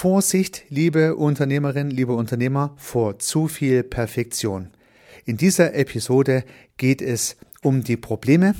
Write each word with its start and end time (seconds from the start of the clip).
Vorsicht, 0.00 0.62
liebe 0.70 1.14
Unternehmerin, 1.14 1.90
liebe 1.90 2.14
Unternehmer, 2.14 2.72
vor 2.78 3.18
zu 3.18 3.48
viel 3.48 3.82
Perfektion. 3.82 4.70
In 5.26 5.36
dieser 5.36 5.74
Episode 5.74 6.42
geht 6.78 7.02
es 7.02 7.36
um 7.60 7.84
die 7.84 7.98
Probleme 7.98 8.54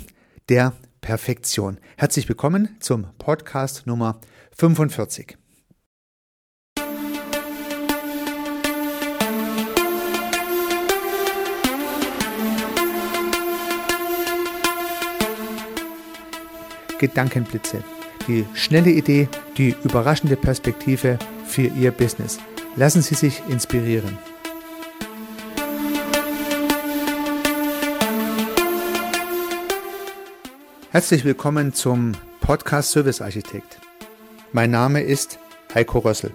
der 0.50 0.74
Perfektion. 1.00 1.78
Herzlich 1.96 2.28
willkommen 2.28 2.76
zum 2.80 3.06
Podcast 3.16 3.86
Nummer 3.86 4.20
45. 4.54 5.38
Gedankenblitze 16.98 17.82
die 18.26 18.46
schnelle 18.54 18.90
Idee, 18.90 19.28
die 19.60 19.76
überraschende 19.84 20.36
Perspektive 20.36 21.18
für 21.44 21.66
Ihr 21.66 21.90
Business. 21.90 22.38
Lassen 22.76 23.02
Sie 23.02 23.14
sich 23.14 23.42
inspirieren. 23.46 24.16
Herzlich 30.90 31.26
willkommen 31.26 31.74
zum 31.74 32.12
Podcast 32.40 32.92
Service 32.92 33.20
Architekt. 33.20 33.78
Mein 34.52 34.70
Name 34.70 35.02
ist 35.02 35.38
Heiko 35.74 35.98
Rössel. 35.98 36.30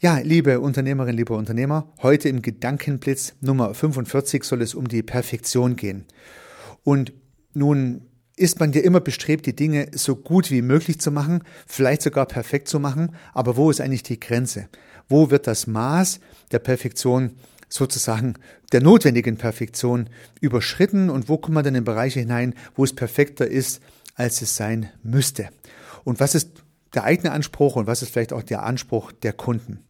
Ja, 0.00 0.18
liebe 0.18 0.60
Unternehmerinnen, 0.60 1.16
liebe 1.16 1.32
Unternehmer, 1.32 1.90
heute 2.02 2.28
im 2.28 2.42
Gedankenblitz 2.42 3.36
Nummer 3.40 3.72
45 3.72 4.44
soll 4.44 4.60
es 4.60 4.74
um 4.74 4.86
die 4.86 5.02
Perfektion 5.02 5.76
gehen. 5.76 6.04
Und 6.84 7.14
nun 7.54 8.07
ist 8.38 8.60
man 8.60 8.72
ja 8.72 8.80
immer 8.80 9.00
bestrebt, 9.00 9.46
die 9.46 9.56
Dinge 9.56 9.88
so 9.92 10.16
gut 10.16 10.50
wie 10.50 10.62
möglich 10.62 11.00
zu 11.00 11.10
machen, 11.10 11.42
vielleicht 11.66 12.02
sogar 12.02 12.26
perfekt 12.26 12.68
zu 12.68 12.80
machen, 12.80 13.14
aber 13.34 13.56
wo 13.56 13.70
ist 13.70 13.80
eigentlich 13.80 14.02
die 14.02 14.20
Grenze? 14.20 14.68
Wo 15.08 15.30
wird 15.30 15.46
das 15.46 15.66
Maß 15.66 16.20
der 16.52 16.58
Perfektion 16.58 17.32
sozusagen 17.68 18.34
der 18.72 18.80
notwendigen 18.82 19.36
Perfektion 19.36 20.08
überschritten 20.40 21.10
und 21.10 21.28
wo 21.28 21.38
kommt 21.38 21.54
man 21.54 21.64
dann 21.64 21.74
in 21.74 21.84
Bereiche 21.84 22.20
hinein, 22.20 22.54
wo 22.74 22.84
es 22.84 22.94
perfekter 22.94 23.46
ist, 23.46 23.80
als 24.14 24.42
es 24.42 24.56
sein 24.56 24.90
müsste? 25.02 25.48
Und 26.04 26.20
was 26.20 26.34
ist 26.34 26.62
der 26.94 27.04
eigene 27.04 27.32
Anspruch 27.32 27.76
und 27.76 27.86
was 27.86 28.02
ist 28.02 28.12
vielleicht 28.12 28.32
auch 28.32 28.42
der 28.42 28.62
Anspruch 28.62 29.12
der 29.12 29.32
Kunden? 29.32 29.84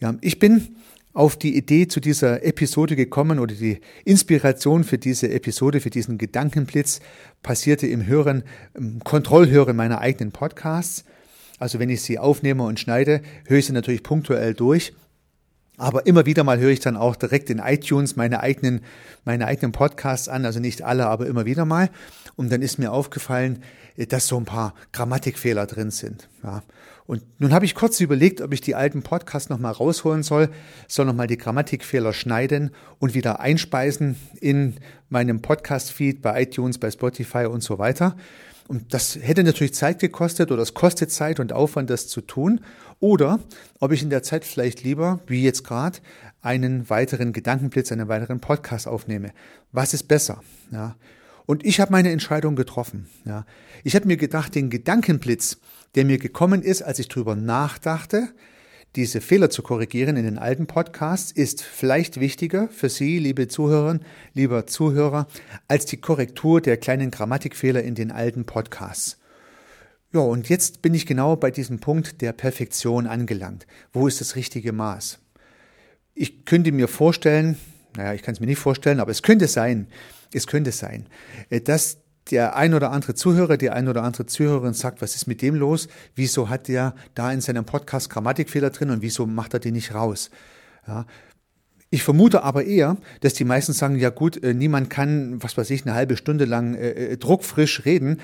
Ja, 0.00 0.14
ich 0.20 0.38
bin 0.38 0.76
auf 1.12 1.36
die 1.36 1.56
Idee 1.56 1.88
zu 1.88 2.00
dieser 2.00 2.44
Episode 2.44 2.96
gekommen 2.96 3.38
oder 3.38 3.54
die 3.54 3.80
Inspiration 4.04 4.84
für 4.84 4.98
diese 4.98 5.30
Episode, 5.30 5.80
für 5.80 5.90
diesen 5.90 6.18
Gedankenblitz 6.18 7.00
passierte 7.42 7.86
im 7.86 8.06
Hören, 8.06 8.44
im 8.74 9.00
Kontrollhören 9.00 9.76
meiner 9.76 10.00
eigenen 10.00 10.32
Podcasts. 10.32 11.04
Also 11.58 11.78
wenn 11.78 11.90
ich 11.90 12.02
sie 12.02 12.18
aufnehme 12.18 12.64
und 12.64 12.80
schneide, 12.80 13.22
höre 13.46 13.58
ich 13.58 13.66
sie 13.66 13.72
natürlich 13.72 14.02
punktuell 14.02 14.54
durch. 14.54 14.94
Aber 15.78 16.06
immer 16.06 16.26
wieder 16.26 16.44
mal 16.44 16.58
höre 16.58 16.70
ich 16.70 16.80
dann 16.80 16.96
auch 16.96 17.16
direkt 17.16 17.50
in 17.50 17.58
iTunes 17.58 18.16
meine 18.16 18.40
eigenen, 18.40 18.82
meine 19.24 19.46
eigenen 19.46 19.72
Podcasts 19.72 20.28
an, 20.28 20.44
also 20.44 20.60
nicht 20.60 20.82
alle, 20.82 21.06
aber 21.06 21.26
immer 21.26 21.46
wieder 21.46 21.64
mal. 21.64 21.90
Und 22.36 22.52
dann 22.52 22.62
ist 22.62 22.78
mir 22.78 22.92
aufgefallen, 22.92 23.62
dass 23.96 24.26
so 24.26 24.36
ein 24.36 24.44
paar 24.44 24.74
Grammatikfehler 24.92 25.66
drin 25.66 25.90
sind. 25.90 26.28
Ja. 26.42 26.62
Und 27.06 27.22
nun 27.40 27.52
habe 27.52 27.64
ich 27.64 27.74
kurz 27.74 28.00
überlegt, 28.00 28.40
ob 28.40 28.52
ich 28.52 28.60
die 28.60 28.74
alten 28.74 29.02
Podcasts 29.02 29.50
nochmal 29.50 29.72
rausholen 29.72 30.22
soll, 30.22 30.50
soll 30.88 31.06
nochmal 31.06 31.26
die 31.26 31.36
Grammatikfehler 31.36 32.12
schneiden 32.12 32.70
und 33.00 33.14
wieder 33.14 33.40
einspeisen 33.40 34.16
in 34.40 34.76
meinem 35.12 35.40
Podcast-Feed 35.40 36.22
bei 36.22 36.42
iTunes, 36.42 36.78
bei 36.78 36.90
Spotify 36.90 37.46
und 37.46 37.62
so 37.62 37.78
weiter. 37.78 38.16
Und 38.68 38.94
das 38.94 39.16
hätte 39.20 39.44
natürlich 39.44 39.74
Zeit 39.74 39.98
gekostet 39.98 40.50
oder 40.50 40.62
es 40.62 40.74
kostet 40.74 41.10
Zeit 41.12 41.40
und 41.40 41.52
Aufwand, 41.52 41.90
das 41.90 42.08
zu 42.08 42.20
tun. 42.20 42.60
Oder 43.00 43.38
ob 43.80 43.92
ich 43.92 44.02
in 44.02 44.10
der 44.10 44.22
Zeit 44.22 44.44
vielleicht 44.44 44.82
lieber, 44.82 45.20
wie 45.26 45.42
jetzt 45.42 45.64
gerade, 45.64 45.98
einen 46.40 46.88
weiteren 46.88 47.32
Gedankenblitz, 47.32 47.92
einen 47.92 48.08
weiteren 48.08 48.40
Podcast 48.40 48.88
aufnehme. 48.88 49.32
Was 49.70 49.94
ist 49.94 50.04
besser? 50.04 50.42
Ja. 50.70 50.96
Und 51.46 51.64
ich 51.64 51.80
habe 51.80 51.92
meine 51.92 52.10
Entscheidung 52.10 52.56
getroffen. 52.56 53.08
Ja. 53.24 53.44
Ich 53.84 53.94
habe 53.94 54.06
mir 54.06 54.16
gedacht, 54.16 54.54
den 54.54 54.70
Gedankenblitz, 54.70 55.58
der 55.94 56.04
mir 56.04 56.18
gekommen 56.18 56.62
ist, 56.62 56.82
als 56.82 56.98
ich 56.98 57.08
drüber 57.08 57.36
nachdachte, 57.36 58.28
diese 58.96 59.20
Fehler 59.20 59.48
zu 59.48 59.62
korrigieren 59.62 60.16
in 60.16 60.24
den 60.24 60.38
alten 60.38 60.66
Podcasts, 60.66 61.32
ist 61.32 61.62
vielleicht 61.62 62.20
wichtiger 62.20 62.68
für 62.68 62.88
Sie, 62.88 63.18
liebe 63.18 63.48
Zuhörerinnen, 63.48 64.04
lieber 64.34 64.66
Zuhörer, 64.66 65.26
als 65.66 65.86
die 65.86 65.96
Korrektur 65.96 66.60
der 66.60 66.76
kleinen 66.76 67.10
Grammatikfehler 67.10 67.82
in 67.82 67.94
den 67.94 68.10
alten 68.10 68.44
Podcasts. 68.44 69.18
Ja, 70.12 70.20
und 70.20 70.50
jetzt 70.50 70.82
bin 70.82 70.92
ich 70.92 71.06
genau 71.06 71.36
bei 71.36 71.50
diesem 71.50 71.80
Punkt 71.80 72.20
der 72.20 72.32
Perfektion 72.34 73.06
angelangt. 73.06 73.66
Wo 73.94 74.06
ist 74.06 74.20
das 74.20 74.36
richtige 74.36 74.72
Maß? 74.72 75.18
Ich 76.14 76.44
könnte 76.44 76.70
mir 76.70 76.86
vorstellen, 76.86 77.56
naja, 77.96 78.12
ich 78.12 78.22
kann 78.22 78.34
es 78.34 78.40
mir 78.40 78.46
nicht 78.46 78.58
vorstellen, 78.58 79.00
aber 79.00 79.10
es 79.10 79.22
könnte 79.22 79.48
sein, 79.48 79.86
es 80.34 80.46
könnte 80.46 80.72
sein, 80.72 81.06
äh, 81.48 81.62
dass 81.62 82.01
der 82.30 82.56
ein 82.56 82.74
oder 82.74 82.90
andere 82.92 83.14
Zuhörer, 83.14 83.56
die 83.56 83.70
ein 83.70 83.88
oder 83.88 84.02
andere 84.02 84.26
Zuhörerin 84.26 84.74
sagt, 84.74 85.02
was 85.02 85.14
ist 85.14 85.26
mit 85.26 85.42
dem 85.42 85.54
los? 85.54 85.88
Wieso 86.14 86.48
hat 86.48 86.68
der 86.68 86.94
da 87.14 87.32
in 87.32 87.40
seinem 87.40 87.64
Podcast 87.64 88.10
Grammatikfehler 88.10 88.70
drin 88.70 88.90
und 88.90 89.02
wieso 89.02 89.26
macht 89.26 89.54
er 89.54 89.60
die 89.60 89.72
nicht 89.72 89.94
raus? 89.94 90.30
Ja. 90.86 91.06
Ich 91.94 92.04
vermute 92.04 92.42
aber 92.42 92.64
eher, 92.64 92.96
dass 93.20 93.34
die 93.34 93.44
meisten 93.44 93.74
sagen, 93.74 93.98
ja 93.98 94.08
gut, 94.08 94.42
äh, 94.42 94.54
niemand 94.54 94.88
kann, 94.88 95.42
was 95.42 95.58
weiß 95.58 95.68
ich, 95.68 95.84
eine 95.84 95.94
halbe 95.94 96.16
Stunde 96.16 96.46
lang 96.46 96.74
äh, 96.74 96.90
äh 96.90 97.16
druckfrisch 97.18 97.84
reden, 97.84 98.18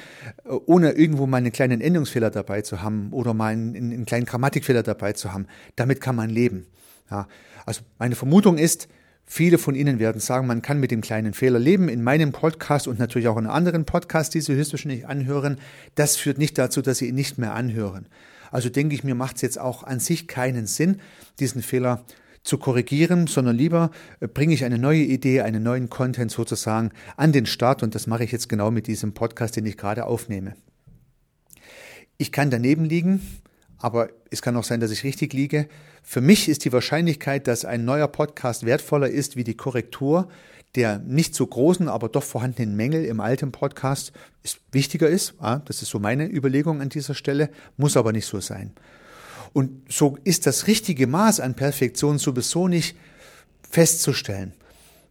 äh, 0.45 0.53
ohne 0.65 0.93
irgendwo 0.93 1.27
mal 1.27 1.37
einen 1.37 1.53
kleinen 1.53 1.83
Endungsfehler 1.83 2.31
dabei 2.31 2.63
zu 2.63 2.81
haben 2.81 3.13
oder 3.13 3.35
mal 3.35 3.53
einen, 3.53 3.77
einen 3.77 4.07
kleinen 4.07 4.25
Grammatikfehler 4.25 4.83
dabei 4.83 5.13
zu 5.13 5.35
haben. 5.35 5.47
Damit 5.77 6.01
kann 6.01 6.17
man 6.17 6.31
leben. 6.31 6.67
Ja. 7.11 7.29
Also 7.67 7.83
meine 7.99 8.15
Vermutung 8.15 8.57
ist, 8.57 8.89
Viele 9.31 9.59
von 9.59 9.75
Ihnen 9.75 9.99
werden 9.99 10.23
sagen, 10.23 10.47
man 10.47 10.63
kann 10.63 10.81
mit 10.81 10.91
dem 10.91 11.03
kleinen 11.03 11.35
Fehler 11.35 11.59
leben. 11.59 11.91
In 11.91 12.03
meinem 12.03 12.33
Podcast 12.33 12.89
und 12.89 12.99
natürlich 12.99 13.29
auch 13.29 13.37
in 13.37 13.47
anderen 13.47 13.85
Podcasts, 13.85 14.31
die 14.31 14.41
Sie 14.41 14.55
höchstwahrscheinlich 14.55 15.07
anhören, 15.07 15.59
das 15.95 16.17
führt 16.17 16.39
nicht 16.39 16.57
dazu, 16.57 16.81
dass 16.81 16.97
Sie 16.97 17.09
ihn 17.09 17.15
nicht 17.15 17.37
mehr 17.37 17.53
anhören. 17.55 18.09
Also 18.51 18.71
denke 18.71 18.95
ich 18.95 19.05
mir, 19.05 19.15
macht 19.15 19.37
es 19.37 19.43
jetzt 19.43 19.61
auch 19.61 19.85
an 19.85 20.01
sich 20.01 20.29
keinen 20.29 20.67
Sinn, 20.67 21.03
diesen 21.41 21.61
Fehler 21.61 22.07
zu 22.43 22.57
korrigieren, 22.57 23.27
sondern 23.27 23.55
lieber 23.55 23.91
äh, 24.21 24.29
bringe 24.29 24.55
ich 24.55 24.65
eine 24.65 24.79
neue 24.79 25.03
Idee, 25.03 25.43
einen 25.43 25.63
neuen 25.63 25.91
Content 25.91 26.31
sozusagen 26.31 26.91
an 27.19 27.33
den 27.33 27.45
Start 27.45 27.83
und 27.83 27.95
das 27.95 28.07
mache 28.07 28.25
ich 28.25 28.33
jetzt 28.33 28.49
genau 28.49 28.71
mit 28.71 28.87
diesem 28.87 29.13
Podcast, 29.13 29.57
den 29.57 29.67
ich 29.67 29.77
gerade 29.77 30.07
aufnehme. 30.07 30.55
Ich 32.17 32.33
kann 32.33 32.51
daneben 32.51 32.87
liegen, 32.87 33.21
aber 33.79 34.11
es 34.31 34.43
kann 34.43 34.57
auch 34.57 34.65
sein, 34.65 34.81
dass 34.81 34.91
ich 34.91 35.05
richtig 35.05 35.33
liege. 35.33 35.69
Für 36.03 36.21
mich 36.21 36.49
ist 36.49 36.65
die 36.65 36.73
Wahrscheinlichkeit, 36.73 37.47
dass 37.47 37.65
ein 37.65 37.85
neuer 37.85 38.09
Podcast 38.09 38.67
wertvoller 38.67 39.09
ist 39.09 39.37
wie 39.37 39.45
die 39.45 39.57
Korrektur 39.57 40.29
der 40.75 40.99
nicht 40.99 41.35
so 41.35 41.47
großen, 41.47 41.89
aber 41.89 42.09
doch 42.09 42.23
vorhandenen 42.23 42.77
Mängel 42.77 43.05
im 43.05 43.21
alten 43.21 43.53
Podcast 43.53 44.13
ist, 44.43 44.61
wichtiger 44.73 45.09
ist. 45.09 45.35
Das 45.41 45.83
ist 45.83 45.89
so 45.89 45.99
meine 45.99 46.27
Überlegung 46.31 46.81
an 46.81 46.89
dieser 46.89 47.15
Stelle, 47.15 47.51
muss 47.77 47.97
aber 47.97 48.13
nicht 48.13 48.27
so 48.27 48.41
sein. 48.41 48.73
Und 49.53 49.91
so 49.91 50.19
ist 50.25 50.47
das 50.47 50.67
richtige 50.67 51.07
Maß 51.07 51.41
an 51.41 51.55
Perfektion 51.55 52.19
sowieso 52.19 52.69
nicht 52.69 52.97
festzustellen. 53.69 54.53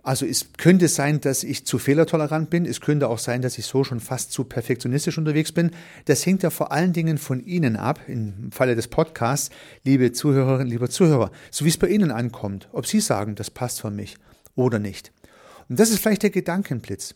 Also 0.07 0.25
es 0.25 0.53
könnte 0.55 0.87
sein, 0.87 1.19
dass 1.19 1.43
ich 1.43 1.65
zu 1.65 1.79
fehlertolerant 1.79 2.49
bin. 2.49 2.65
Es 2.65 2.79
könnte 2.79 3.09
auch 3.09 3.19
sein, 3.19 3.41
dass 3.41 3.57
ich 3.57 3.65
so 3.65 3.83
schon 3.83 3.99
fast 3.99 4.31
zu 4.31 4.45
perfektionistisch 4.45 5.17
unterwegs 5.17 5.51
bin. 5.51 5.71
Das 6.05 6.25
hängt 6.25 6.43
ja 6.43 6.49
vor 6.49 6.71
allen 6.71 6.93
Dingen 6.93 7.17
von 7.17 7.41
Ihnen 7.41 7.75
ab, 7.75 7.99
im 8.07 8.49
Falle 8.53 8.77
des 8.77 8.87
Podcasts, 8.87 9.49
liebe 9.83 10.13
Zuhörerinnen, 10.13 10.69
lieber 10.69 10.89
Zuhörer, 10.89 11.29
so 11.51 11.65
wie 11.65 11.69
es 11.69 11.77
bei 11.77 11.89
Ihnen 11.89 12.11
ankommt, 12.11 12.69
ob 12.71 12.87
Sie 12.87 13.01
sagen, 13.01 13.35
das 13.35 13.51
passt 13.51 13.81
für 13.81 13.91
mich 13.91 14.15
oder 14.55 14.79
nicht. 14.79 15.11
Und 15.67 15.77
das 15.77 15.89
ist 15.89 15.99
vielleicht 15.99 16.23
der 16.23 16.29
Gedankenblitz. 16.29 17.15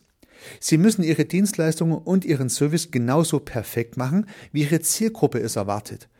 Sie 0.60 0.76
müssen 0.76 1.02
Ihre 1.02 1.24
Dienstleistungen 1.24 1.96
und 1.96 2.26
Ihren 2.26 2.50
Service 2.50 2.90
genauso 2.90 3.40
perfekt 3.40 3.96
machen, 3.96 4.26
wie 4.52 4.64
Ihre 4.64 4.80
Zielgruppe 4.80 5.38
es 5.38 5.56
erwartet. 5.56 6.10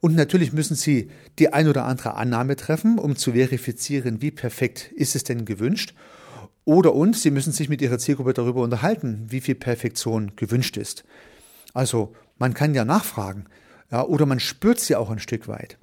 Und 0.00 0.14
natürlich 0.14 0.52
müssen 0.52 0.76
Sie 0.76 1.10
die 1.38 1.52
ein 1.52 1.68
oder 1.68 1.84
andere 1.84 2.14
Annahme 2.14 2.56
treffen, 2.56 2.98
um 2.98 3.16
zu 3.16 3.32
verifizieren, 3.32 4.22
wie 4.22 4.30
perfekt 4.30 4.92
ist 4.94 5.16
es 5.16 5.24
denn 5.24 5.44
gewünscht. 5.44 5.94
Oder 6.64 6.94
und 6.94 7.16
Sie 7.16 7.30
müssen 7.30 7.52
sich 7.52 7.68
mit 7.68 7.80
Ihrer 7.82 7.98
Zielgruppe 7.98 8.34
darüber 8.34 8.62
unterhalten, 8.62 9.26
wie 9.28 9.40
viel 9.40 9.54
Perfektion 9.54 10.32
gewünscht 10.36 10.76
ist. 10.76 11.04
Also 11.74 12.14
man 12.38 12.54
kann 12.54 12.74
ja 12.74 12.84
nachfragen, 12.84 13.44
ja, 13.90 14.04
oder 14.04 14.26
man 14.26 14.40
spürt 14.40 14.80
sie 14.80 14.96
auch 14.96 15.10
ein 15.10 15.18
Stück 15.18 15.48
weit. 15.48 15.78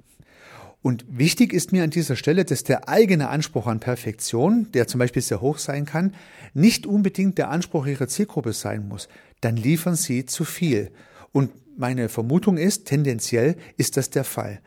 Und 0.82 1.06
wichtig 1.08 1.54
ist 1.54 1.72
mir 1.72 1.82
an 1.82 1.90
dieser 1.90 2.14
Stelle, 2.14 2.44
dass 2.44 2.62
der 2.62 2.90
eigene 2.90 3.30
Anspruch 3.30 3.66
an 3.66 3.80
Perfektion, 3.80 4.70
der 4.72 4.86
zum 4.86 4.98
Beispiel 4.98 5.22
sehr 5.22 5.40
hoch 5.40 5.56
sein 5.56 5.86
kann, 5.86 6.14
nicht 6.52 6.84
unbedingt 6.86 7.38
der 7.38 7.48
Anspruch 7.48 7.86
Ihrer 7.86 8.06
Zielgruppe 8.06 8.52
sein 8.52 8.86
muss. 8.86 9.08
Dann 9.40 9.56
liefern 9.56 9.96
Sie 9.96 10.26
zu 10.26 10.44
viel. 10.44 10.90
Und 11.34 11.50
meine 11.76 12.08
Vermutung 12.08 12.56
ist, 12.56 12.86
tendenziell 12.86 13.56
ist 13.76 13.96
das 13.96 14.08
der 14.08 14.22
Fall. 14.22 14.60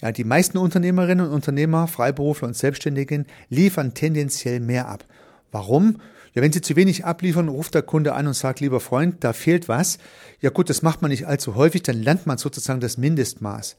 Ja, 0.00 0.12
die 0.12 0.22
meisten 0.22 0.58
Unternehmerinnen 0.58 1.26
und 1.26 1.32
Unternehmer, 1.32 1.88
Freiberufler 1.88 2.46
und 2.46 2.56
Selbstständigen 2.56 3.26
liefern 3.48 3.94
tendenziell 3.94 4.60
mehr 4.60 4.86
ab. 4.86 5.04
Warum? 5.50 6.00
Ja, 6.32 6.40
wenn 6.40 6.52
sie 6.52 6.60
zu 6.60 6.76
wenig 6.76 7.04
abliefern, 7.04 7.48
ruft 7.48 7.74
der 7.74 7.82
Kunde 7.82 8.14
an 8.14 8.28
und 8.28 8.34
sagt, 8.34 8.60
lieber 8.60 8.78
Freund, 8.78 9.24
da 9.24 9.32
fehlt 9.32 9.68
was. 9.68 9.98
Ja 10.40 10.50
gut, 10.50 10.70
das 10.70 10.82
macht 10.82 11.02
man 11.02 11.10
nicht 11.10 11.26
allzu 11.26 11.56
häufig, 11.56 11.82
dann 11.82 12.00
lernt 12.00 12.26
man 12.26 12.38
sozusagen 12.38 12.80
das 12.80 12.96
Mindestmaß. 12.96 13.76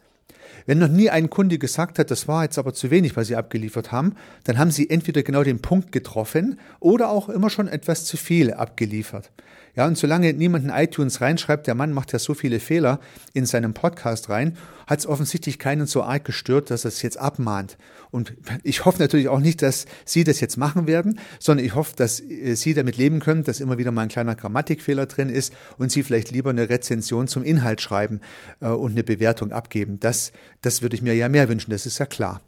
Wenn 0.65 0.79
noch 0.79 0.89
nie 0.89 1.09
ein 1.09 1.29
Kunde 1.29 1.57
gesagt 1.57 1.99
hat, 1.99 2.11
das 2.11 2.27
war 2.27 2.43
jetzt 2.43 2.57
aber 2.57 2.73
zu 2.73 2.91
wenig, 2.91 3.15
was 3.15 3.27
Sie 3.27 3.35
abgeliefert 3.35 3.93
haben, 3.93 4.15
dann 4.43 4.57
haben 4.57 4.71
Sie 4.71 4.89
entweder 4.89 5.23
genau 5.23 5.43
den 5.43 5.61
Punkt 5.61 5.93
getroffen 5.93 6.59
oder 6.81 7.09
auch 7.09 7.29
immer 7.29 7.49
schon 7.49 7.69
etwas 7.69 8.03
zu 8.03 8.17
viel 8.17 8.53
abgeliefert. 8.53 9.31
Ja, 9.75 9.85
und 9.87 9.97
solange 9.97 10.33
niemand 10.33 10.63
in 10.63 10.71
iTunes 10.71 11.19
reinschreibt, 11.19 11.67
der 11.67 11.75
Mann 11.75 11.91
macht 11.91 12.13
ja 12.13 12.19
so 12.19 12.33
viele 12.33 12.59
Fehler 12.59 12.99
in 13.33 13.45
seinem 13.45 13.73
Podcast 13.73 14.29
rein, 14.29 14.57
hat 14.87 14.99
es 14.99 15.07
offensichtlich 15.07 15.59
keinen 15.59 15.85
so 15.85 16.03
arg 16.03 16.23
gestört, 16.23 16.71
dass 16.71 16.85
er 16.85 16.89
es 16.89 17.01
jetzt 17.01 17.17
abmahnt. 17.17 17.77
Und 18.11 18.33
ich 18.63 18.85
hoffe 18.85 18.99
natürlich 18.99 19.27
auch 19.27 19.39
nicht, 19.39 19.61
dass 19.61 19.85
Sie 20.05 20.23
das 20.23 20.39
jetzt 20.39 20.55
machen 20.57 20.87
werden, 20.87 21.19
sondern 21.39 21.65
ich 21.65 21.75
hoffe, 21.75 21.93
dass 21.95 22.21
äh, 22.21 22.55
Sie 22.55 22.73
damit 22.73 22.95
leben 22.95 23.19
können, 23.19 23.43
dass 23.43 23.59
immer 23.59 23.77
wieder 23.77 23.91
mal 23.91 24.03
ein 24.03 24.09
kleiner 24.09 24.35
Grammatikfehler 24.35 25.07
drin 25.07 25.29
ist 25.29 25.53
und 25.77 25.91
Sie 25.91 26.03
vielleicht 26.03 26.31
lieber 26.31 26.51
eine 26.51 26.69
Rezension 26.69 27.27
zum 27.27 27.43
Inhalt 27.43 27.81
schreiben 27.81 28.21
äh, 28.61 28.67
und 28.67 28.93
eine 28.93 29.03
Bewertung 29.03 29.51
abgeben. 29.51 29.99
Das, 29.99 30.31
das 30.61 30.81
würde 30.81 30.95
ich 30.95 31.01
mir 31.01 31.15
ja 31.15 31.27
mehr 31.27 31.49
wünschen, 31.49 31.71
das 31.71 31.85
ist 31.85 31.99
ja 31.99 32.05
klar. 32.05 32.41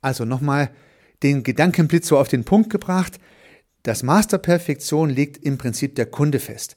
Also 0.00 0.24
nochmal 0.24 0.70
den 1.22 1.42
Gedankenblitz 1.42 2.08
so 2.08 2.18
auf 2.18 2.28
den 2.28 2.44
Punkt 2.44 2.70
gebracht. 2.70 3.18
Das 3.86 4.02
Maß 4.02 4.26
der 4.26 4.38
Perfektion 4.38 5.10
legt 5.10 5.44
im 5.44 5.58
Prinzip 5.58 5.94
der 5.94 6.06
Kunde 6.06 6.40
fest. 6.40 6.74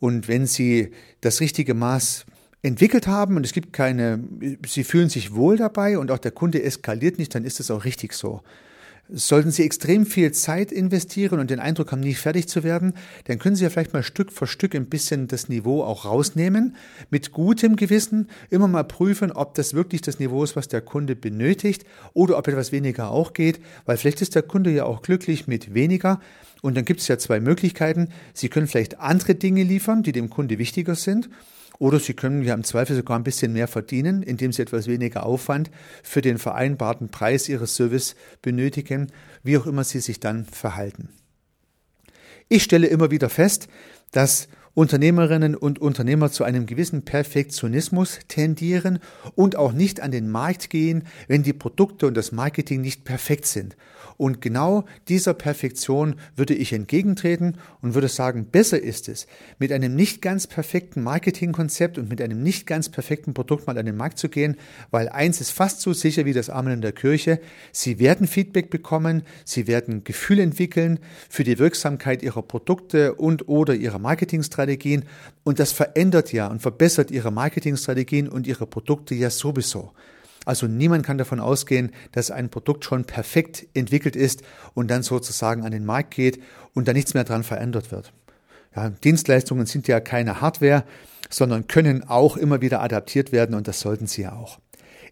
Und 0.00 0.26
wenn 0.26 0.46
Sie 0.46 0.90
das 1.20 1.40
richtige 1.40 1.74
Maß 1.74 2.24
entwickelt 2.62 3.06
haben 3.06 3.36
und 3.36 3.44
es 3.44 3.52
gibt 3.52 3.74
keine, 3.74 4.24
Sie 4.66 4.82
fühlen 4.82 5.10
sich 5.10 5.34
wohl 5.34 5.58
dabei 5.58 5.98
und 5.98 6.10
auch 6.10 6.16
der 6.16 6.30
Kunde 6.30 6.62
eskaliert 6.62 7.18
nicht, 7.18 7.34
dann 7.34 7.44
ist 7.44 7.60
es 7.60 7.70
auch 7.70 7.84
richtig 7.84 8.14
so. 8.14 8.40
Sollten 9.08 9.52
Sie 9.52 9.62
extrem 9.62 10.04
viel 10.04 10.32
Zeit 10.32 10.72
investieren 10.72 11.38
und 11.38 11.48
den 11.48 11.60
Eindruck 11.60 11.92
haben, 11.92 12.00
nicht 12.00 12.18
fertig 12.18 12.48
zu 12.48 12.64
werden, 12.64 12.94
dann 13.26 13.38
können 13.38 13.54
Sie 13.54 13.62
ja 13.62 13.70
vielleicht 13.70 13.92
mal 13.92 14.02
Stück 14.02 14.32
für 14.32 14.48
Stück 14.48 14.74
ein 14.74 14.86
bisschen 14.86 15.28
das 15.28 15.48
Niveau 15.48 15.84
auch 15.84 16.04
rausnehmen. 16.04 16.74
Mit 17.08 17.30
gutem 17.30 17.76
Gewissen 17.76 18.28
immer 18.50 18.66
mal 18.66 18.82
prüfen, 18.82 19.30
ob 19.30 19.54
das 19.54 19.74
wirklich 19.74 20.02
das 20.02 20.18
Niveau 20.18 20.42
ist, 20.42 20.56
was 20.56 20.66
der 20.66 20.80
Kunde 20.80 21.14
benötigt 21.14 21.84
oder 22.14 22.36
ob 22.36 22.48
etwas 22.48 22.72
weniger 22.72 23.10
auch 23.10 23.32
geht, 23.32 23.60
weil 23.84 23.96
vielleicht 23.96 24.22
ist 24.22 24.34
der 24.34 24.42
Kunde 24.42 24.70
ja 24.70 24.84
auch 24.84 25.02
glücklich 25.02 25.46
mit 25.46 25.72
weniger. 25.72 26.20
Und 26.62 26.76
dann 26.76 26.84
gibt 26.84 27.00
es 27.00 27.06
ja 27.06 27.16
zwei 27.16 27.38
Möglichkeiten. 27.38 28.08
Sie 28.34 28.48
können 28.48 28.66
vielleicht 28.66 28.98
andere 28.98 29.36
Dinge 29.36 29.62
liefern, 29.62 30.02
die 30.02 30.12
dem 30.12 30.30
Kunde 30.30 30.58
wichtiger 30.58 30.96
sind. 30.96 31.28
Oder 31.78 32.00
Sie 32.00 32.14
können 32.14 32.42
ja 32.42 32.54
im 32.54 32.64
Zweifel 32.64 32.96
sogar 32.96 33.18
ein 33.18 33.24
bisschen 33.24 33.52
mehr 33.52 33.68
verdienen, 33.68 34.22
indem 34.22 34.52
Sie 34.52 34.62
etwas 34.62 34.86
weniger 34.86 35.26
Aufwand 35.26 35.70
für 36.02 36.22
den 36.22 36.38
vereinbarten 36.38 37.08
Preis 37.08 37.48
Ihres 37.48 37.74
Service 37.74 38.16
benötigen, 38.42 39.12
wie 39.42 39.58
auch 39.58 39.66
immer 39.66 39.84
Sie 39.84 40.00
sich 40.00 40.20
dann 40.20 40.44
verhalten. 40.44 41.10
Ich 42.48 42.62
stelle 42.62 42.86
immer 42.86 43.10
wieder 43.10 43.28
fest, 43.28 43.68
dass 44.12 44.48
Unternehmerinnen 44.76 45.54
und 45.54 45.78
Unternehmer 45.78 46.30
zu 46.30 46.44
einem 46.44 46.66
gewissen 46.66 47.02
Perfektionismus 47.02 48.18
tendieren 48.28 48.98
und 49.34 49.56
auch 49.56 49.72
nicht 49.72 50.02
an 50.02 50.10
den 50.10 50.28
Markt 50.28 50.68
gehen, 50.68 51.04
wenn 51.28 51.42
die 51.42 51.54
Produkte 51.54 52.06
und 52.06 52.14
das 52.14 52.30
Marketing 52.30 52.82
nicht 52.82 53.04
perfekt 53.04 53.46
sind. 53.46 53.74
Und 54.18 54.40
genau 54.40 54.84
dieser 55.08 55.34
Perfektion 55.34 56.16
würde 56.36 56.54
ich 56.54 56.72
entgegentreten 56.72 57.58
und 57.82 57.94
würde 57.94 58.08
sagen, 58.08 58.46
besser 58.50 58.80
ist 58.82 59.08
es, 59.08 59.26
mit 59.58 59.72
einem 59.72 59.94
nicht 59.94 60.22
ganz 60.22 60.46
perfekten 60.46 61.02
Marketingkonzept 61.02 61.98
und 61.98 62.08
mit 62.08 62.20
einem 62.22 62.42
nicht 62.42 62.66
ganz 62.66 62.88
perfekten 62.88 63.34
Produkt 63.34 63.66
mal 63.66 63.78
an 63.78 63.86
den 63.86 63.96
Markt 63.96 64.18
zu 64.18 64.28
gehen, 64.28 64.56
weil 64.90 65.08
eins 65.08 65.40
ist 65.40 65.50
fast 65.50 65.80
so 65.80 65.92
sicher 65.92 66.24
wie 66.24 66.32
das 66.32 66.50
Amen 66.50 66.74
in 66.74 66.80
der 66.80 66.92
Kirche. 66.92 67.40
Sie 67.72 67.98
werden 67.98 68.26
Feedback 68.26 68.70
bekommen, 68.70 69.22
sie 69.44 69.66
werden 69.66 70.04
Gefühl 70.04 70.38
entwickeln 70.38 70.98
für 71.28 71.44
die 71.44 71.58
Wirksamkeit 71.58 72.22
ihrer 72.22 72.42
Produkte 72.42 73.14
und 73.14 73.48
oder 73.48 73.74
ihrer 73.74 73.98
Marketingstrategien 74.66 75.04
und 75.44 75.58
das 75.58 75.72
verändert 75.72 76.32
ja 76.32 76.48
und 76.48 76.60
verbessert 76.60 77.10
ihre 77.10 77.30
Marketingstrategien 77.30 78.28
und 78.28 78.46
ihre 78.46 78.66
Produkte 78.66 79.14
ja 79.14 79.30
sowieso. 79.30 79.92
Also 80.44 80.66
niemand 80.66 81.04
kann 81.04 81.18
davon 81.18 81.40
ausgehen, 81.40 81.90
dass 82.12 82.30
ein 82.30 82.50
Produkt 82.50 82.84
schon 82.84 83.04
perfekt 83.04 83.66
entwickelt 83.74 84.14
ist 84.14 84.42
und 84.74 84.90
dann 84.90 85.02
sozusagen 85.02 85.64
an 85.64 85.72
den 85.72 85.84
Markt 85.84 86.14
geht 86.14 86.40
und 86.74 86.86
da 86.86 86.92
nichts 86.92 87.14
mehr 87.14 87.24
dran 87.24 87.42
verändert 87.42 87.90
wird. 87.90 88.12
Ja, 88.74 88.90
Dienstleistungen 88.90 89.66
sind 89.66 89.88
ja 89.88 90.00
keine 90.00 90.40
Hardware, 90.40 90.84
sondern 91.30 91.66
können 91.66 92.04
auch 92.08 92.36
immer 92.36 92.60
wieder 92.60 92.80
adaptiert 92.82 93.32
werden 93.32 93.56
und 93.56 93.66
das 93.66 93.80
sollten 93.80 94.06
sie 94.06 94.22
ja 94.22 94.34
auch. 94.34 94.58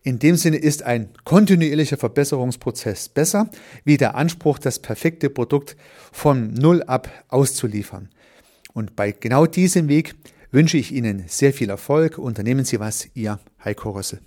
In 0.07 0.19
dem 0.19 0.37
Sinne 0.37 0.59
ist 0.59 0.83
ein 0.83 1.09
kontinuierlicher 1.25 1.97
Verbesserungsprozess 1.97 3.09
besser, 3.09 3.49
wie 3.85 3.97
der 3.97 4.15
Anspruch, 4.15 4.59
das 4.59 4.79
perfekte 4.79 5.31
Produkt 5.31 5.77
von 6.13 6.53
Null 6.53 6.83
ab 6.83 7.09
auszuliefern. 7.29 8.11
Und 8.75 8.97
bei 8.97 9.13
genau 9.13 9.47
diesem 9.47 9.89
Weg 9.89 10.15
wünsche 10.51 10.77
ich 10.77 10.93
Ihnen 10.93 11.25
sehr 11.29 11.55
viel 11.55 11.71
Erfolg. 11.71 12.19
Unternehmen 12.19 12.65
Sie 12.65 12.81
was, 12.81 13.09
Ihr 13.15 13.39
Heiko 13.65 13.93
Rössel. 13.93 14.21